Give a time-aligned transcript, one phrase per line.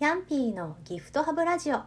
[0.00, 1.80] ヤンピーのギフトハブラジオ。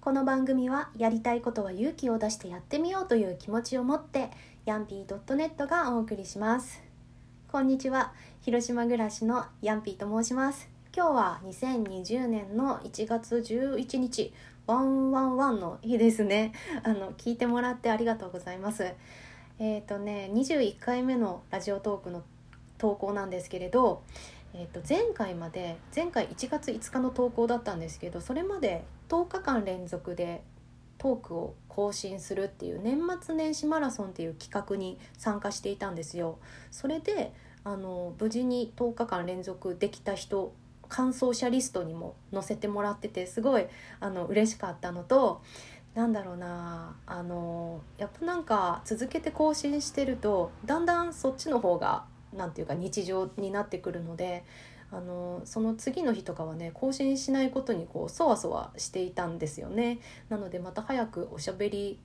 [0.00, 4.32] この番組はやりたいことは勇気を出してやってみようという気持ちを持って
[4.64, 6.82] ヤンピー .net がお送りします。
[7.46, 8.14] こんにちは。
[8.40, 10.68] 広島暮らしのヤンピーと申します。
[10.92, 14.32] 今日は2020年の1月11日
[14.66, 16.50] ワンワンワンの日ですね。
[16.82, 18.92] あの聞いてもらってありがとうございます。
[19.60, 22.24] えっ、ー、とね21回目のラジオトークの
[22.78, 24.02] 投稿なんですけれど
[24.54, 30.42] えー、と前回まで前回1月5日の投稿だったんですけどそれまで10日間連続で
[30.98, 36.38] トークを更新するっていう年末年始マラソンっていう企画に参加していたんですよ。
[36.70, 37.32] それで
[37.64, 40.52] あの無事に10日間連続できた人
[40.88, 43.66] 感想者リストにも載せてもらっててすごい
[44.00, 45.40] あの嬉しかったのと
[45.94, 54.44] なんだろうなあのやっぱなんか続けて更新してるとだんだんそっちの方がなんていうか日常になってくるので
[54.92, 60.00] あのその次の日とかはね更新しないことにこうそわそわしていたんですよね。
[60.28, 62.00] なのでまた早くおしゃべり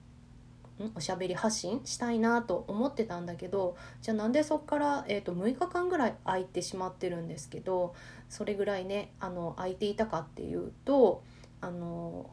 [0.94, 7.95] おしゃべり発信したいなと思ってたんだけどじゃあなんでそっから、えーと、と6日間ぐらい空いてしまってるんですけど
[8.30, 11.23] それぐらいねあの空いていたかっていうと
[11.61, 12.30] あの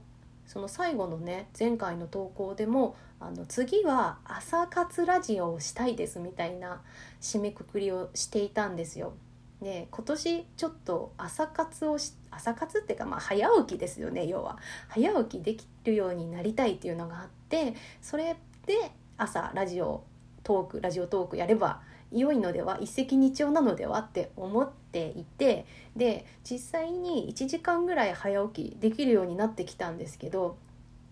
[0.53, 6.83] その最後のね前回の投稿でもあの次は朝活ラジオをしたいですみたいな
[7.23, 9.15] 締めくくりをしていたんですよ。
[9.63, 20.05] で今年ちょっと朝活をし朝活っていうかまあ早起きですよね要は早起きできるようになりたいっていうのがあってそれで朝ラジオ
[20.43, 30.57] トークラジオトークやれば良いのでは一石二鳥なのではって思っていてで実際に1時間ぐらい早起きできるようになってきたんですけど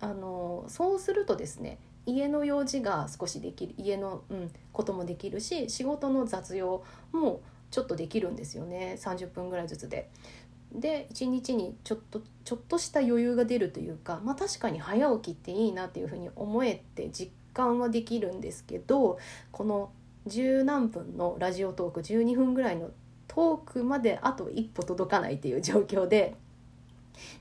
[0.00, 10.08] あのそうするとですね家の用事が少しできる家の、うん、こともできるし仕事の雑用もちょっとできるんですよね30分ぐらいずつで。
[10.72, 19.18] で1日にちょっとちょっとした余裕が出るというか、まあ、確かに早起きっていいなっていうふうに思えて実感はできるんですけど
[19.50, 19.90] この
[20.28, 22.90] 十何分のラジオトーク12分ぐらいの
[23.30, 26.34] トークまであと一歩届かないっていう状況で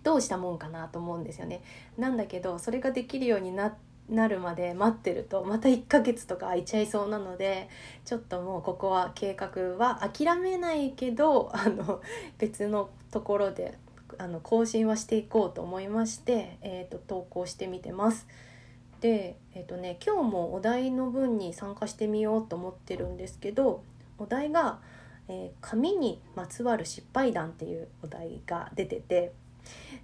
[0.04, 1.64] どうしたもんかなと思うんですよね。
[1.98, 3.76] なんだけどそれができるようにな
[4.08, 7.70] なるまで待ってるとまた1ヶ月とか空いちゃいそうなので
[8.06, 12.02] ちょっともうここは計画は諦めないけどあの
[12.38, 13.78] 別のところで
[14.20, 18.28] あの更新はしていこうと思いまして、えーと、投稿してみてます。
[19.02, 23.84] で、えーとね、今日もお題の分に参加してみようと思ってるんですけど
[24.18, 24.80] お題が、
[25.30, 29.32] えー「紙にまつわる失敗談」っていうお題が出てて。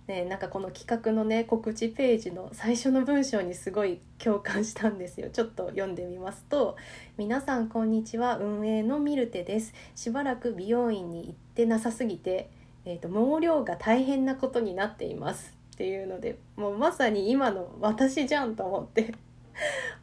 [0.08, 5.30] ね、なんかこの企画のね告知ページの最初の文章にすごい共感したんですよ。
[5.32, 6.78] ちょっと読んでみますと
[7.18, 9.74] 「皆さんこんにちは運営のミルテです。
[9.96, 12.52] しばらく美容院に行ってなさすぎて、
[12.86, 19.16] えーと、毛量が大変なことになっています」っていうのでもうまさに今の私じゃんと思って。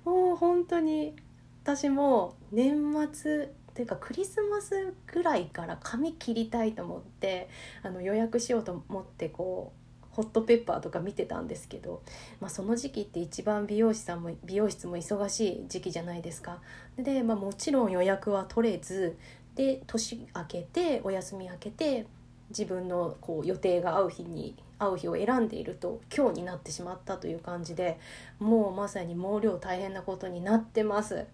[0.05, 1.15] もう本当に
[1.63, 7.49] 私も年末ていうかクリスマスぐらいから髪切りたいと思って
[7.83, 12.03] あの予約しようと思ってこうホットペッパーとか見てたんですけど、
[12.41, 16.61] まあ、その時期って一番美容師さんも美容室も忙しい時期じゃないですか。
[16.99, 19.17] で、まあ、もちろん予約は取れず
[19.55, 22.07] で年明けてお休み明けて
[22.51, 27.99] 自分のこう予定が合う日に会う日を選んでいると今日になってしまったという感じで
[28.39, 31.27] もうまさに毛量大変なことになってます。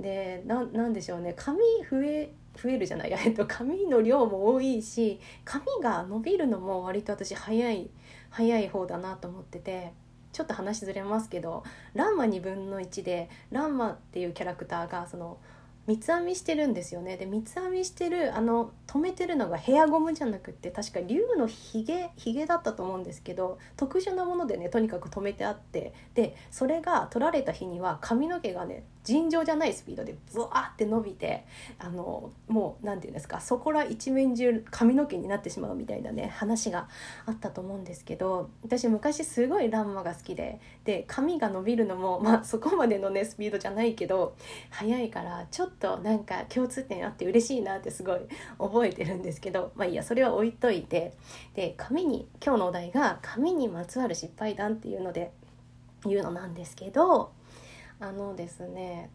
[0.00, 1.34] でなんでしょうね。
[1.36, 1.58] 髪
[1.90, 3.12] 増え増えるじゃない。
[3.24, 7.90] えっと髪の量も多いし髪が伸びるのも割と私早い
[8.30, 9.92] 早い方だなと思ってて
[10.32, 11.62] ちょっと話ずれますけど
[11.94, 15.38] 「ランマ2分の1」でランマっていうキャラクターがその
[15.86, 17.16] 「三つ編みしてるんですよね。
[17.18, 31.44] で三つ編みしてるあの止めてるのがヘアゴムじゃなくって確か竜のひげひげだったと思うんですけど特殊なものでねとにかく止めてあってでそれが取られた日には髪の毛がね尋常じゃないスピードでブワーって伸びて
[31.78, 36.88] あのもう何て言うんですかそこら一面中髪の毛になってしまうみたいなね話が
[37.26, 44.36] あったと思うんですけど私昔すごいランマが好きでで髪が伸びるのもまあそこまでのねスピードじゃないけど
[44.70, 48.20] 速いからちょっとなんか共通点あって嬉しいなってすごい
[48.58, 51.12] 覚えてるんですけどまあいいやそれは置いといて
[51.54, 55.30] で髪に今日のお題が「髪にまつわる失敗談」っていうので
[56.06, 57.32] 言うのなんですけど
[58.00, 59.10] あのですね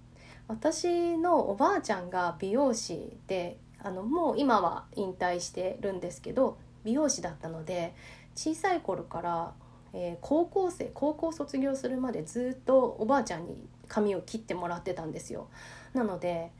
[0.47, 7.93] 私のおばあちゃんが美容師であのもう今は引退してるんですけど美容師だったので
[8.35, 9.53] 小さい頃から、
[9.93, 15.47] えー、高校生高校卒業するまでずっとおばあちゃんに髪を切ってもらってたんですよ。
[15.93, 16.51] なので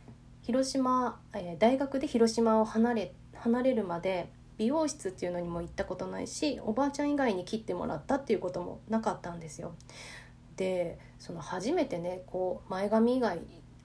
[0.42, 9.74] 広島、えー、大学で広島を離れ離れるまで美容室っていうのにも行ったことないしおばあちゃん以外に切ってもらったっていうこともなかったんですよ。
[10.60, 13.40] でその初めてねこう前髪以外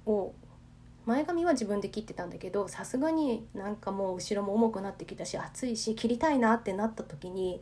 [0.07, 0.33] を
[1.07, 7.61] 前髪は自分で切ってたんだけどさすがになんかもう後ろも重くなってきたし暑いし切りたいなってなった時に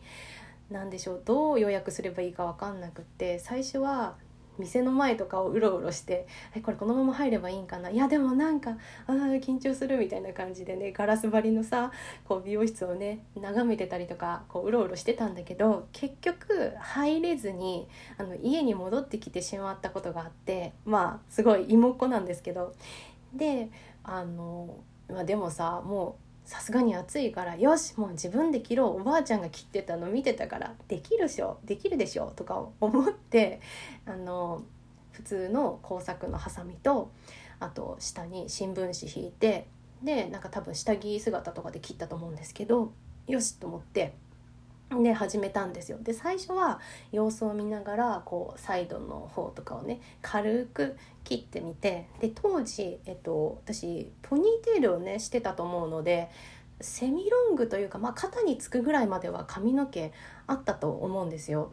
[0.70, 4.14] 何でしょうどう予約すればいいか分かんなくって最初は
[4.58, 8.76] 店の前とかをうろうろして「えこれこのまま入ればいいんかないやでもなんか
[9.06, 11.90] あ緊張する」みたいな感じでねガラス張りのさ
[12.24, 17.88] こう美容室をね眺めてたりとかこううろうろしてたんだけど結局入れずに
[18.18, 22.74] あの家に戻ってきてしまったことがあってまあすごい妹っ子なんですけど。
[23.34, 23.70] で
[24.04, 24.76] あの、
[25.08, 33.60] まあ、でもさもうさすがに暑いからよしもう自分で切ろうおばあちゃんが切ってたの見てたからできるでしょできるでしょとか思って
[34.06, 34.62] あの
[35.12, 37.10] 普通の工作のハサミと
[37.60, 38.74] あと下に新聞
[39.14, 39.68] 紙引いて
[40.02, 42.92] でなんか多分下着姿とかで切ったと思うんですけど
[43.28, 44.14] よしと思って
[45.00, 46.80] で始めたんですよで最初は
[47.12, 56.30] 様子を見ながらこうサイドの方とかをね軽く切ってみてで当時、えっと、私ポニーテールをねしてたと思うので
[56.80, 60.12] セミロングというか、まあ、肩につくぐらいまでは髪の毛
[60.46, 61.72] あったと思うんですよ。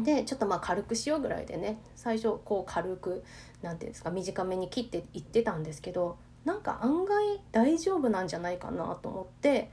[0.00, 3.22] でちょっとまあ軽くしようぐらいでね最初こう軽く
[3.60, 6.16] なんていうんですか短めに切っていってたんですけど
[6.46, 9.70] なんか案外大丈夫なんじゃないかなと思って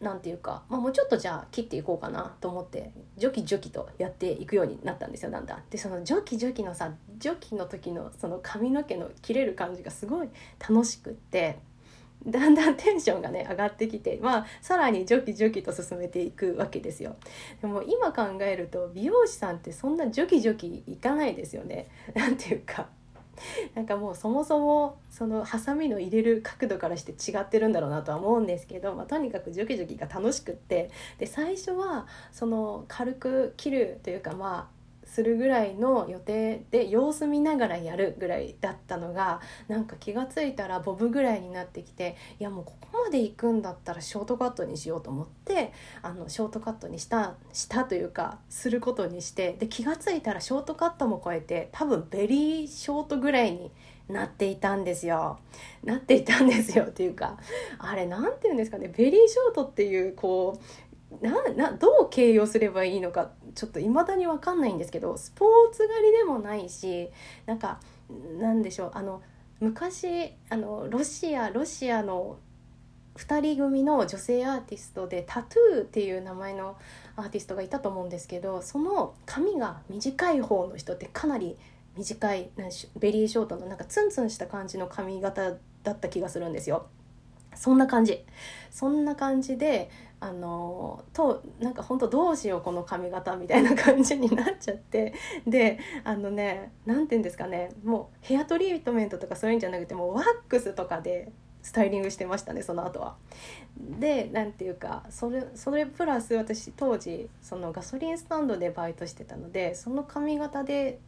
[0.00, 5.62] なんていうか、まあ、もうちょっとじゃあ切っていこうかなと思ってジョキジョキとやっていくようになったんですよだんだん。
[5.70, 10.28] でそのジョキジョキのさジョキの時のその髪の毛の切れる感じがすごい
[10.60, 11.58] 楽しくって
[12.26, 17.16] だんだん テンションがね上がってきてまあさらにジョキジョキと進めていくわけですよ。
[17.60, 21.88] でも今考えると美容師さんってそんなジョキジョキいかないですよね。
[22.14, 22.88] なんていうか
[23.74, 30.90] なんかもうそもそもそのハサミの入れる角度からして違ってるんだろうなとは思うんですけど、まあ、とにかくジョキジョキが楽しくって。
[31.18, 34.77] で最初はその軽く切るというかまあ
[35.08, 45.72] するぐらいの予定で様子見ながらやるぐらいだったのがなんか気が付いたらボブぐらいになってきていやもうここまで行くんだったらショートカットにしようと思って
[46.02, 53.72] あのショートカットにしたしたというかすることにしてで気が付いたらショートカットも超えて多分ベリーショートぐらいに
[54.08, 55.38] なっていたんですよ。
[55.84, 57.38] なっていたんですよっていうか
[57.78, 60.78] あれ何て言うんですかねベリーショートっていうこう
[61.20, 67.10] ななどう形容すればいいのかちょっと未だに分かんないんですけどスポーツ狩りでもないし
[67.46, 67.80] なんか
[68.38, 69.22] なんでしょうあの
[69.60, 72.38] 昔あのロシアロシアの
[73.16, 76.76] 2人組の女性アーティストでタトゥーっていう名前の
[77.16, 81.56] アーティストがいたと思うんですけどその髪が短い方の人ってかなり
[81.96, 82.50] 短い
[82.96, 86.86] ベリーショートのなんかツンツンした感じの髪型だった気がするんですよ。
[87.56, 88.24] そんな感じ
[88.70, 95.14] そんな感じであのとなんか本当どうしようこの髪型みたいな感じになっちゃって。
[95.46, 97.70] であのね何て言うんですかね。
[97.84, 101.30] もうヘアトリートメントとかそういうんじゃなくてもうワックスとかで
[101.62, 103.16] スタイリングしてましたねその後は。
[103.78, 110.98] で何て言うかそれそれプラス私当時そのガソリンスタンドでバイトしてたのでその髪型で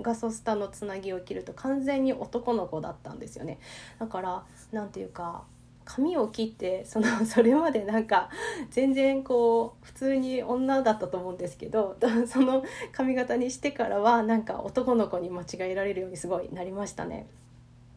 [0.00, 3.58] ガソスタのつなぎを切ると完全に男の子だったんですよね。
[3.98, 5.44] だから何て言うか
[5.84, 8.30] 髪を切ってその それまでなんか
[8.70, 17.26] 全然こう普通に女だったと思うんですけど その髪型にしてからはなんか男の子に間違えられるようにすごいなりましたね。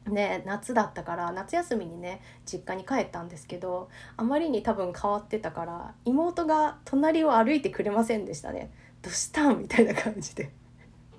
[0.06, 8.72] で夏だったから夏休みにね実家に帰ったんですけどあまりに多分変わってたから妹が隣を歩いてくれませんでしたね。
[9.02, 9.60] どうしたん？
[9.60, 10.50] みたいな感じで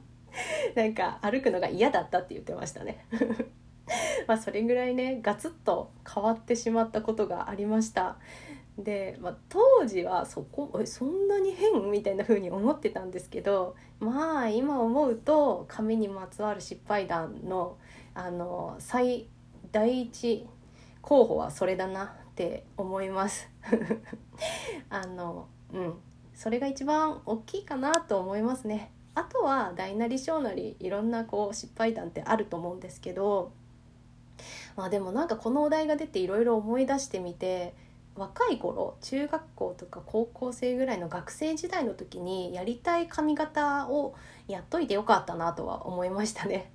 [0.75, 3.05] なんか歩くのが嫌だったって言ってましたね
[4.27, 8.17] まあそれぐらいねガツッと変わってしまったことがありました。
[8.79, 17.77] で、まあ、当時はそこえそんなに変みたいな風に思ってたんですけどまあ今思うと髪にまつわる失敗談の
[18.15, 19.29] あの最
[19.73, 20.47] 第一
[21.03, 23.49] 候補はそれだなって思います。
[24.91, 25.95] あのうん。
[26.35, 28.93] それが一番大きいかなと思いますね。
[29.17, 33.51] あとは大なり小なりいろんなこう失敗談ってあると思うんですけど
[34.79, 37.75] まあでもなんかこのお題が出ていろいろ思い出してみて
[38.15, 44.15] 若い頃中学校とか高校生ぐらいの学生時代の時にやりたい髪型を
[44.47, 46.71] やっといてよかったなとは思いましたね。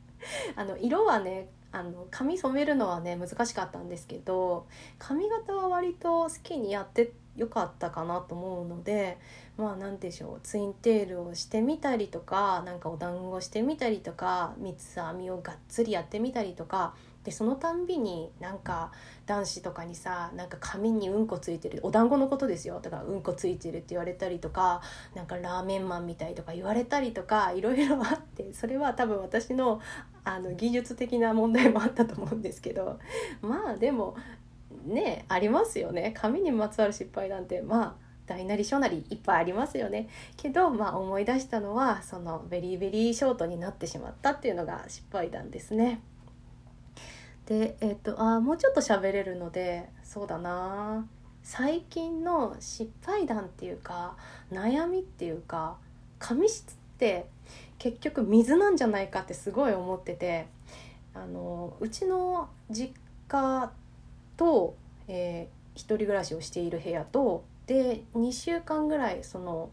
[0.56, 4.66] あの色はねあの髪染めるのはね難しかったんですけど
[4.98, 9.18] 髪型は割と好きにやってよかったかなと思うので
[9.58, 18.92] まあ何でしょうツインテールをしてみたりとかなんかお団子してみたりとか三つ編みをがっつりやってみたりとかでそのたんびになんか
[19.26, 22.80] 男子とかにさなんか髪にうんこついてるお団子のことですよ。
[22.80, 24.82] だかうんこついてるって言われたりとか
[25.14, 29.80] なんかラーメンマンみたいとか言われたりとかいろいろあってそれは多分私の
[30.24, 32.98] あの技術的な問題もあったと思うんですけど
[33.40, 34.16] まあでも
[34.84, 36.14] ねありますよね。
[36.16, 37.94] 髪にまつわる失敗なんてまあ
[38.26, 40.08] 大なり小なりいっぱいありますよね。
[40.36, 46.00] けど、まあ、思い出したのはそのベリーベリーショートになってしまったっていうのが失敗談ですね。
[47.46, 51.06] でえっ、とあもうちょっと喋れるのでそうだな。
[51.42, 54.16] 最近の失敗談っていうか
[54.52, 55.76] 悩みっていうか
[56.18, 57.26] 髪質って
[57.78, 60.46] 結局水なんじゃないかってすごい思ってて
[61.14, 62.94] あのうちの実
[63.28, 63.72] 家
[64.36, 64.76] と、
[65.08, 69.70] えー、一人暮らしをしている部屋とで2週間ぐらいその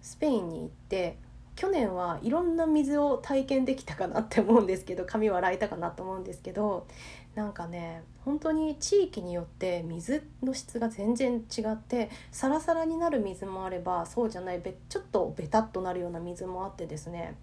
[0.00, 1.18] スペインに行って
[1.60, 6.86] 去年はいろんな水を体験できたかなって思うんですけど髪を洗えたかなと思うんですけど
[7.34, 17.36] なんかね本当に地域によって水の質が全然違ってサラサラになる水もあればそうじゃないちょっとベタっとなるような水もあってですね。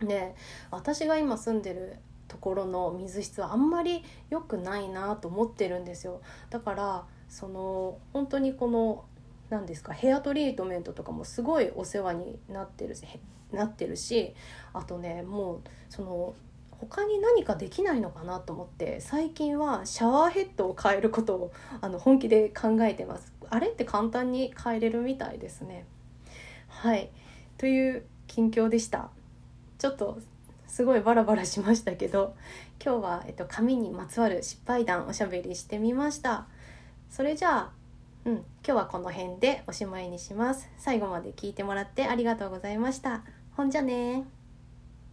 [0.00, 0.34] で
[0.72, 6.22] 私が今住んでるところの水質はあんまり良くないなと思ってるんですよ。
[6.50, 9.04] だからその本当にこの
[9.48, 13.04] 何ですかヘアトリートメントとかもすごいお世話になってるし
[13.54, 14.34] なってるし
[14.72, 16.34] あとねもうその
[16.70, 23.32] 他に何かできないのかなと思って最近はシャワーヘッドを変えることをあの本気で考えてます。
[23.50, 25.86] あれって簡単に変えれるみたいですね。
[26.68, 27.10] はい。
[27.56, 29.10] という近況でした。
[29.78, 30.18] ちょっと
[30.66, 32.34] すごいバラバラしましたけど
[32.84, 36.46] 今日は、えっと、紙にまつわる失敗談おしゃべりしてみました。
[37.10, 37.72] それじゃあ
[38.24, 40.68] うん今日はこの辺でおしまいにします。
[40.78, 43.22] 最後まで聞いてもらってありがとうございました。
[43.56, 44.24] ほんじゃね